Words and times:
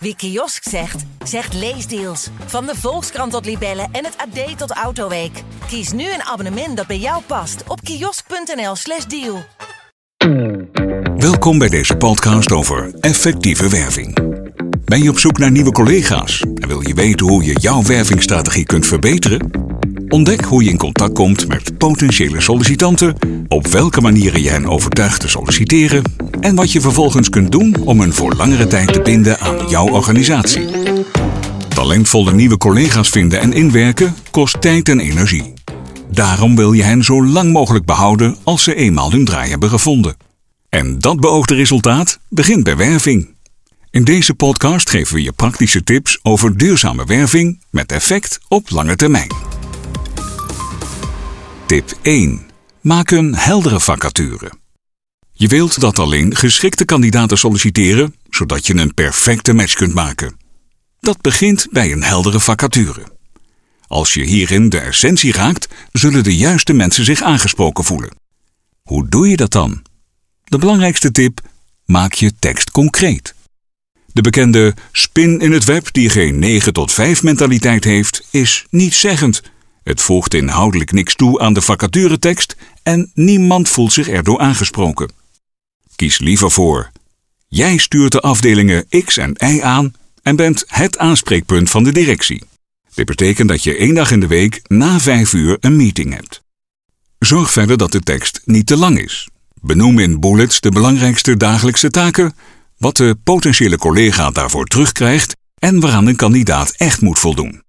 Wie 0.00 0.16
kiosk 0.16 0.68
zegt, 0.68 1.04
zegt 1.24 1.54
leesdeals. 1.54 2.28
Van 2.46 2.66
de 2.66 2.74
Volkskrant 2.76 3.32
tot 3.32 3.44
Libellen 3.44 3.88
en 3.92 4.04
het 4.04 4.16
AD 4.16 4.58
tot 4.58 4.70
Autoweek. 4.70 5.42
Kies 5.68 5.92
nu 5.92 6.02
een 6.02 6.22
abonnement 6.22 6.76
dat 6.76 6.86
bij 6.86 6.98
jou 6.98 7.22
past 7.26 7.62
op 7.66 7.80
kiosk.nl/slash 7.82 9.04
deal. 9.04 9.44
Welkom 11.16 11.58
bij 11.58 11.68
deze 11.68 11.96
podcast 11.96 12.52
over 12.52 12.94
effectieve 13.00 13.68
werving. 13.68 14.14
Ben 14.84 15.02
je 15.02 15.10
op 15.10 15.18
zoek 15.18 15.38
naar 15.38 15.50
nieuwe 15.50 15.72
collega's 15.72 16.40
en 16.40 16.68
wil 16.68 16.80
je 16.88 16.94
weten 16.94 17.26
hoe 17.26 17.44
je 17.44 17.52
jouw 17.60 17.82
wervingsstrategie 17.82 18.64
kunt 18.64 18.86
verbeteren? 18.86 19.50
Ontdek 20.08 20.44
hoe 20.44 20.64
je 20.64 20.70
in 20.70 20.78
contact 20.78 21.12
komt 21.12 21.48
met 21.48 21.78
potentiële 21.78 22.40
sollicitanten, 22.40 23.14
op 23.48 23.66
welke 23.66 24.00
manieren 24.00 24.42
je 24.42 24.50
hen 24.50 24.66
overtuigt 24.66 25.20
te 25.20 25.28
solliciteren 25.28 26.02
en 26.40 26.54
wat 26.54 26.72
je 26.72 26.80
vervolgens 26.80 27.28
kunt 27.28 27.52
doen 27.52 27.76
om 27.84 28.00
hen 28.00 28.14
voor 28.14 28.34
langere 28.34 28.66
tijd 28.66 28.92
te 28.92 29.00
binden 29.00 29.40
aan 29.40 29.68
jouw 29.68 29.88
organisatie. 29.88 30.64
Talentvolle 31.68 32.32
nieuwe 32.32 32.56
collega's 32.56 33.08
vinden 33.08 33.40
en 33.40 33.52
inwerken 33.52 34.14
kost 34.30 34.60
tijd 34.60 34.88
en 34.88 35.00
energie. 35.00 35.52
Daarom 36.10 36.56
wil 36.56 36.72
je 36.72 36.82
hen 36.82 37.04
zo 37.04 37.24
lang 37.24 37.52
mogelijk 37.52 37.84
behouden 37.84 38.36
als 38.44 38.62
ze 38.62 38.74
eenmaal 38.74 39.10
hun 39.10 39.24
draai 39.24 39.50
hebben 39.50 39.68
gevonden. 39.68 40.16
En 40.68 40.98
dat 40.98 41.20
beoogde 41.20 41.54
resultaat 41.54 42.18
begint 42.28 42.64
bij 42.64 42.76
werving. 42.76 43.36
In 43.90 44.04
deze 44.04 44.34
podcast 44.34 44.90
geven 44.90 45.14
we 45.14 45.22
je 45.22 45.32
praktische 45.32 45.82
tips 45.82 46.18
over 46.22 46.56
duurzame 46.56 47.04
werving 47.04 47.62
met 47.70 47.92
effect 47.92 48.38
op 48.48 48.70
lange 48.70 48.96
termijn. 48.96 49.32
Tip 51.66 51.92
1. 52.02 52.46
Maak 52.80 53.10
een 53.10 53.34
heldere 53.34 53.80
vacature. 53.80 54.52
Je 55.40 55.48
wilt 55.48 55.80
dat 55.80 55.98
alleen 55.98 56.36
geschikte 56.36 56.84
kandidaten 56.84 57.38
solliciteren, 57.38 58.14
zodat 58.30 58.66
je 58.66 58.74
een 58.74 58.94
perfecte 58.94 59.52
match 59.52 59.74
kunt 59.74 59.94
maken. 59.94 60.36
Dat 61.00 61.20
begint 61.20 61.66
bij 61.70 61.92
een 61.92 62.02
heldere 62.02 62.40
vacature. 62.40 63.02
Als 63.86 64.14
je 64.14 64.22
hierin 64.22 64.68
de 64.68 64.78
essentie 64.78 65.32
raakt, 65.32 65.68
zullen 65.92 66.24
de 66.24 66.36
juiste 66.36 66.72
mensen 66.72 67.04
zich 67.04 67.22
aangesproken 67.22 67.84
voelen. 67.84 68.16
Hoe 68.82 69.08
doe 69.08 69.28
je 69.28 69.36
dat 69.36 69.50
dan? 69.50 69.82
De 70.44 70.58
belangrijkste 70.58 71.10
tip: 71.10 71.40
maak 71.84 72.12
je 72.12 72.32
tekst 72.38 72.70
concreet. 72.70 73.34
De 74.12 74.20
bekende 74.20 74.74
spin 74.92 75.40
in 75.40 75.52
het 75.52 75.64
web 75.64 75.92
die 75.92 76.10
geen 76.10 76.38
9 76.38 76.72
tot 76.72 76.92
5 76.92 77.22
mentaliteit 77.22 77.84
heeft, 77.84 78.26
is 78.30 78.66
niet 78.70 78.94
zeggend. 78.94 79.42
Het 79.82 80.00
voegt 80.00 80.34
inhoudelijk 80.34 80.92
niks 80.92 81.14
toe 81.14 81.40
aan 81.40 81.52
de 81.52 81.62
vacaturetekst 81.62 82.56
en 82.82 83.10
niemand 83.14 83.68
voelt 83.68 83.92
zich 83.92 84.08
erdoor 84.08 84.38
aangesproken. 84.38 85.17
Kies 85.98 86.18
liever 86.18 86.50
voor. 86.50 86.90
Jij 87.48 87.76
stuurt 87.76 88.12
de 88.12 88.20
afdelingen 88.20 88.86
X 89.04 89.16
en 89.16 89.36
Y 89.44 89.60
aan 89.60 89.94
en 90.22 90.36
bent 90.36 90.64
het 90.66 90.98
aanspreekpunt 90.98 91.70
van 91.70 91.84
de 91.84 91.92
directie. 91.92 92.42
Dit 92.94 93.06
betekent 93.06 93.48
dat 93.48 93.62
je 93.62 93.76
één 93.76 93.94
dag 93.94 94.10
in 94.10 94.20
de 94.20 94.26
week 94.26 94.60
na 94.68 95.00
vijf 95.00 95.32
uur 95.32 95.56
een 95.60 95.76
meeting 95.76 96.14
hebt. 96.14 96.42
Zorg 97.18 97.52
verder 97.52 97.76
dat 97.76 97.92
de 97.92 98.00
tekst 98.00 98.40
niet 98.44 98.66
te 98.66 98.76
lang 98.76 98.98
is. 99.00 99.28
Benoem 99.60 99.98
in 99.98 100.20
bullets 100.20 100.60
de 100.60 100.70
belangrijkste 100.70 101.36
dagelijkse 101.36 101.90
taken, 101.90 102.34
wat 102.76 102.96
de 102.96 103.16
potentiële 103.24 103.78
collega 103.78 104.30
daarvoor 104.30 104.66
terugkrijgt 104.66 105.36
en 105.54 105.80
waaraan 105.80 106.06
een 106.06 106.16
kandidaat 106.16 106.70
echt 106.70 107.00
moet 107.00 107.18
voldoen. 107.18 107.62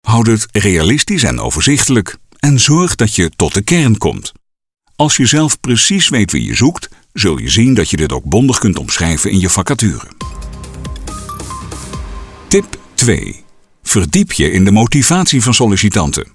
Houd 0.00 0.26
het 0.26 0.46
realistisch 0.52 1.22
en 1.22 1.40
overzichtelijk 1.40 2.16
en 2.38 2.60
zorg 2.60 2.94
dat 2.94 3.14
je 3.14 3.30
tot 3.36 3.54
de 3.54 3.62
kern 3.62 3.98
komt. 3.98 4.32
Als 4.96 5.16
je 5.16 5.26
zelf 5.26 5.60
precies 5.60 6.08
weet 6.08 6.32
wie 6.32 6.44
je 6.44 6.54
zoekt, 6.54 6.88
zul 7.12 7.38
je 7.38 7.48
zien 7.48 7.74
dat 7.74 7.90
je 7.90 7.96
dit 7.96 8.12
ook 8.12 8.24
bondig 8.24 8.58
kunt 8.58 8.78
omschrijven 8.78 9.30
in 9.30 9.40
je 9.40 9.50
vacature. 9.50 10.06
Tip 12.48 12.78
2. 12.94 13.44
Verdiep 13.82 14.32
je 14.32 14.50
in 14.50 14.64
de 14.64 14.70
motivatie 14.70 15.42
van 15.42 15.54
sollicitanten. 15.54 16.26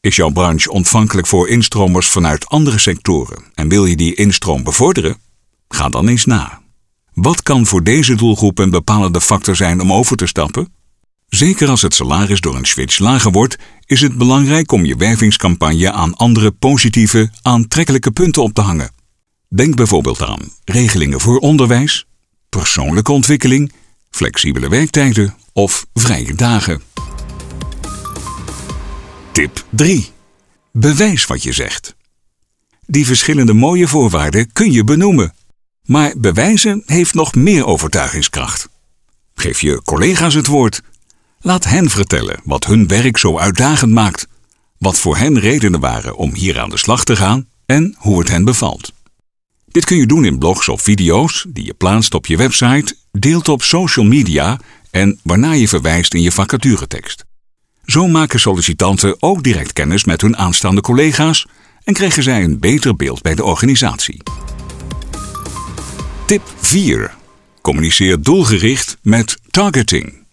Is 0.00 0.16
jouw 0.16 0.30
branche 0.30 0.70
ontvankelijk 0.70 1.26
voor 1.26 1.48
instromers 1.48 2.08
vanuit 2.08 2.48
andere 2.48 2.78
sectoren 2.78 3.42
en 3.54 3.68
wil 3.68 3.84
je 3.84 3.96
die 3.96 4.14
instroom 4.14 4.62
bevorderen? 4.62 5.16
Ga 5.68 5.88
dan 5.88 6.08
eens 6.08 6.24
na. 6.24 6.62
Wat 7.14 7.42
kan 7.42 7.66
voor 7.66 7.82
deze 7.82 8.14
doelgroep 8.14 8.58
een 8.58 8.70
bepalende 8.70 9.20
factor 9.20 9.56
zijn 9.56 9.80
om 9.80 9.92
over 9.92 10.16
te 10.16 10.26
stappen? 10.26 10.72
Zeker 11.28 11.68
als 11.68 11.82
het 11.82 11.94
salaris 11.94 12.40
door 12.40 12.56
een 12.56 12.64
switch 12.64 12.98
lager 12.98 13.32
wordt, 13.32 13.56
is 13.86 14.00
het 14.00 14.18
belangrijk 14.18 14.72
om 14.72 14.84
je 14.84 14.96
wervingscampagne 14.96 15.92
aan 15.92 16.16
andere 16.16 16.50
positieve, 16.50 17.30
aantrekkelijke 17.42 18.10
punten 18.10 18.42
op 18.42 18.54
te 18.54 18.60
hangen. 18.60 18.90
Denk 19.48 19.76
bijvoorbeeld 19.76 20.22
aan 20.22 20.52
regelingen 20.64 21.20
voor 21.20 21.38
onderwijs, 21.38 22.06
persoonlijke 22.48 23.12
ontwikkeling, 23.12 23.72
flexibele 24.10 24.68
werktijden 24.68 25.34
of 25.52 25.86
vrije 25.94 26.34
dagen. 26.34 26.82
Tip 29.32 29.64
3. 29.70 30.10
Bewijs 30.72 31.26
wat 31.26 31.42
je 31.42 31.52
zegt. 31.52 31.96
Die 32.86 33.06
verschillende 33.06 33.52
mooie 33.52 33.88
voorwaarden 33.88 34.52
kun 34.52 34.72
je 34.72 34.84
benoemen, 34.84 35.34
maar 35.82 36.12
bewijzen 36.16 36.82
heeft 36.86 37.14
nog 37.14 37.34
meer 37.34 37.66
overtuigingskracht. 37.66 38.68
Geef 39.34 39.60
je 39.60 39.82
collega's 39.84 40.34
het 40.34 40.46
woord. 40.46 40.82
Laat 41.40 41.64
hen 41.64 41.90
vertellen 41.90 42.40
wat 42.44 42.64
hun 42.64 42.88
werk 42.88 43.16
zo 43.16 43.38
uitdagend 43.38 43.92
maakt, 43.92 44.26
wat 44.78 44.98
voor 44.98 45.16
hen 45.16 45.38
redenen 45.38 45.80
waren 45.80 46.16
om 46.16 46.34
hier 46.34 46.60
aan 46.60 46.70
de 46.70 46.76
slag 46.76 47.04
te 47.04 47.16
gaan 47.16 47.48
en 47.66 47.94
hoe 47.98 48.18
het 48.18 48.28
hen 48.28 48.44
bevalt. 48.44 48.92
Dit 49.78 49.86
kun 49.86 49.96
je 49.96 50.06
doen 50.06 50.24
in 50.24 50.38
blogs 50.38 50.68
of 50.68 50.82
video's 50.82 51.46
die 51.48 51.64
je 51.64 51.74
plaatst 51.74 52.14
op 52.14 52.26
je 52.26 52.36
website, 52.36 52.94
deelt 53.12 53.48
op 53.48 53.62
social 53.62 54.04
media 54.04 54.60
en 54.90 55.20
waarna 55.22 55.52
je 55.52 55.68
verwijst 55.68 56.14
in 56.14 56.22
je 56.22 56.32
vacaturetekst. 56.32 57.24
Zo 57.84 58.06
maken 58.06 58.40
sollicitanten 58.40 59.16
ook 59.22 59.42
direct 59.42 59.72
kennis 59.72 60.04
met 60.04 60.20
hun 60.20 60.36
aanstaande 60.36 60.80
collega's 60.80 61.46
en 61.84 61.94
krijgen 61.94 62.22
zij 62.22 62.44
een 62.44 62.58
beter 62.58 62.96
beeld 62.96 63.22
bij 63.22 63.34
de 63.34 63.44
organisatie. 63.44 64.22
Tip 66.26 66.42
4. 66.60 67.14
Communiceer 67.60 68.22
doelgericht 68.22 68.98
met 69.02 69.38
targeting. 69.50 70.26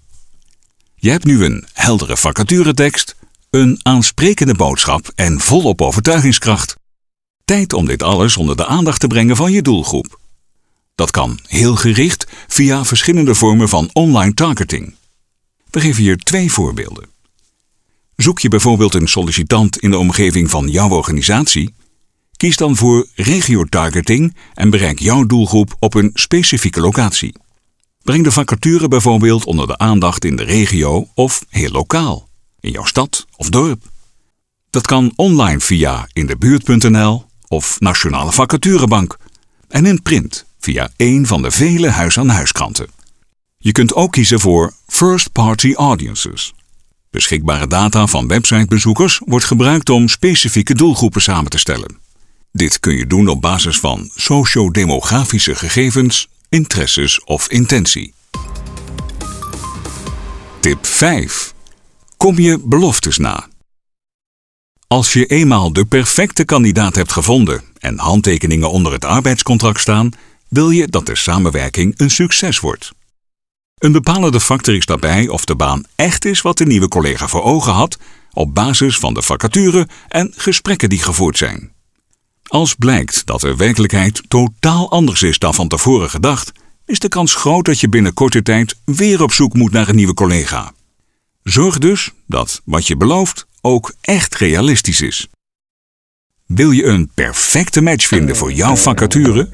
Je 0.96 1.10
hebt 1.10 1.26
nu 1.26 1.44
een 1.44 1.66
heldere 1.74 2.18
vacaturetekst, 2.18 3.16
een 3.50 3.80
aansprekende 3.82 4.54
boodschap 4.54 5.12
en 5.16 5.40
volop 5.40 5.82
overtuigingskracht. 5.82 6.76
Tijd 7.46 7.74
om 7.74 7.86
dit 7.86 8.04
alles 8.04 8.38
onder 8.38 8.56
de 8.56 8.66
aandacht 8.66 9.00
te 9.00 9.08
brengen 9.08 9.36
van 9.36 9.52
je 9.52 9.62
doelgroep. 9.62 10.20
Dat 10.96 11.12
kan 11.12 11.40
heel 11.48 11.76
gericht 11.76 12.28
via 12.48 12.86
verschillende 12.86 13.36
vormen 13.36 13.70
van 13.70 13.90
online 13.94 14.34
targeting. 14.34 14.96
We 15.70 15.80
geven 15.80 16.04
hier 16.04 16.18
twee 16.18 16.52
voorbeelden. 16.52 17.10
Zoek 18.16 18.40
je 18.40 18.50
bijvoorbeeld 18.50 18.94
een 18.94 19.08
sollicitant 19.08 19.78
in 19.78 19.92
de 19.92 19.98
omgeving 19.98 20.50
van 20.50 20.68
jouw 20.68 20.90
organisatie? 20.90 21.74
Kies 22.38 22.56
dan 22.56 22.76
voor 22.76 23.08
regio-targeting 23.16 24.36
en 24.54 24.70
bereik 24.70 25.00
jouw 25.00 25.26
doelgroep 25.26 25.76
op 25.80 25.94
een 25.94 26.12
specifieke 26.14 26.82
locatie. 26.82 27.36
Breng 28.04 28.24
de 28.24 28.32
vacature 28.32 28.88
bijvoorbeeld 28.88 29.46
onder 29.46 29.68
de 29.68 29.78
aandacht 29.78 30.26
in 30.26 30.36
de 30.36 30.44
regio 30.44 31.08
of 31.14 31.46
heel 31.50 31.72
lokaal, 31.72 32.30
in 32.60 32.72
jouw 32.72 32.86
stad 32.86 33.26
of 33.36 33.50
dorp. 33.50 33.84
Dat 34.70 34.88
kan 34.88 35.14
online 35.16 35.60
via 35.60 36.08
indebuurt.nl 36.14 37.26
of 37.48 37.80
Nationale 37.80 38.32
Vacaturebank 38.32 39.18
en 39.68 39.86
in 39.86 40.02
print 40.02 40.46
via 40.60 40.90
een 40.98 41.28
van 41.28 41.42
de 41.42 41.52
vele 41.52 41.90
huis-aan-huiskranten. 41.90 42.88
Je 43.58 43.72
kunt 43.72 43.94
ook 43.94 44.12
kiezen 44.12 44.40
voor 44.40 44.74
First-Party 44.88 45.74
Audiences. 45.74 46.54
Beschikbare 47.10 47.68
data 47.68 48.08
van 48.08 48.28
websitebezoekers 48.28 49.22
wordt 49.26 49.46
gebruikt 49.46 49.90
om 49.90 50.08
specifieke 50.08 50.76
doelgroepen 50.76 51.22
samen 51.22 51.50
te 51.50 51.58
stellen. 51.58 51.98
Dit 52.52 52.80
kun 52.80 52.98
je 52.98 53.08
doen 53.08 53.28
op 53.28 53.42
basis 53.42 53.80
van 53.80 54.10
sociodemografische 54.16 55.56
gegevens, 55.56 56.28
interesses 56.50 57.24
of 57.24 57.50
intentie. 57.50 58.14
Tip 60.60 60.86
5. 60.86 61.54
Kom 62.18 62.40
je 62.40 62.60
beloftes 62.64 63.18
na. 63.18 63.48
Als 64.96 65.14
je 65.14 65.26
eenmaal 65.26 65.74
de 65.74 65.86
perfecte 65.86 66.46
kandidaat 66.46 66.96
hebt 66.96 67.12
gevonden 67.12 67.62
en 67.80 68.00
handtekeningen 68.00 68.70
onder 68.70 68.92
het 68.92 69.06
arbeidscontract 69.06 69.80
staan, 69.80 70.12
wil 70.50 70.70
je 70.70 70.88
dat 70.88 71.06
de 71.06 71.16
samenwerking 71.16 71.94
een 71.98 72.10
succes 72.10 72.60
wordt. 72.60 72.92
Een 73.78 73.92
bepalende 73.92 74.40
factor 74.40 74.76
is 74.76 74.86
daarbij 74.86 75.28
of 75.28 75.46
de 75.46 75.56
baan 75.56 75.84
echt 75.96 76.26
is 76.26 76.42
wat 76.42 76.58
de 76.58 76.66
nieuwe 76.66 76.88
collega 76.88 77.28
voor 77.28 77.44
ogen 77.44 77.74
had, 77.74 77.98
op 78.34 78.56
basis 78.56 78.98
van 78.98 79.14
de 79.14 79.22
vacature 79.22 79.88
en 80.08 80.34
gesprekken 80.36 80.90
die 80.90 81.02
gevoerd 81.02 81.38
zijn. 81.38 81.72
Als 82.44 82.74
blijkt 82.74 83.26
dat 83.26 83.42
de 83.42 83.56
werkelijkheid 83.56 84.22
totaal 84.28 84.92
anders 84.92 85.24
is 85.24 85.40
dan 85.40 85.54
van 85.54 85.68
tevoren 85.68 86.10
gedacht, 86.10 86.52
is 86.86 87.00
de 87.00 87.08
kans 87.08 87.36
groot 87.36 87.66
dat 87.66 87.80
je 87.80 87.90
binnen 87.90 88.14
korte 88.14 88.42
tijd 88.42 88.76
weer 88.86 89.24
op 89.24 89.32
zoek 89.32 89.54
moet 89.54 89.72
naar 89.72 89.90
een 89.90 89.96
nieuwe 89.96 90.14
collega. 90.14 90.74
Zorg 91.44 91.78
dus 91.78 92.12
dat 92.28 92.62
wat 92.64 92.88
je 92.88 92.98
belooft 92.98 93.45
ook 93.66 93.96
echt 94.02 94.36
realistisch 94.36 95.02
is. 95.02 95.28
Wil 96.46 96.72
je 96.72 96.86
een 96.86 97.12
perfecte 97.14 97.82
match 97.82 98.08
vinden 98.08 98.36
voor 98.36 98.52
jouw 98.52 98.76
vacature? 98.76 99.50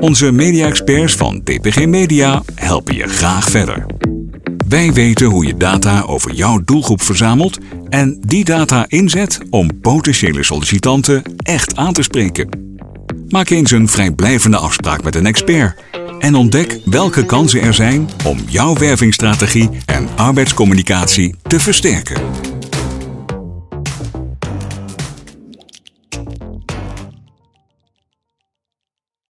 Onze 0.00 0.30
media-experts 0.30 1.14
van 1.14 1.40
DPG 1.44 1.86
Media 1.86 2.42
helpen 2.54 2.94
je 2.94 3.08
graag 3.08 3.50
verder. 3.50 3.86
Wij 4.68 4.92
weten 4.92 5.26
hoe 5.26 5.46
je 5.46 5.56
data 5.56 6.02
over 6.02 6.32
jouw 6.32 6.60
doelgroep 6.64 7.02
verzamelt 7.02 7.58
en 7.88 8.18
die 8.20 8.44
data 8.44 8.84
inzet 8.88 9.38
om 9.50 9.80
potentiële 9.80 10.42
sollicitanten 10.42 11.22
echt 11.36 11.76
aan 11.76 11.92
te 11.92 12.02
spreken. 12.02 12.48
Maak 13.28 13.48
eens 13.50 13.70
een 13.70 13.88
vrijblijvende 13.88 14.56
afspraak 14.56 15.02
met 15.02 15.14
een 15.14 15.26
expert 15.26 15.82
en 16.18 16.34
ontdek 16.34 16.78
welke 16.84 17.26
kansen 17.26 17.60
er 17.60 17.74
zijn 17.74 18.08
om 18.24 18.38
jouw 18.46 18.74
wervingsstrategie 18.74 19.70
en 19.86 20.08
arbeidscommunicatie 20.16 21.34
te 21.42 21.60
versterken. 21.60 22.53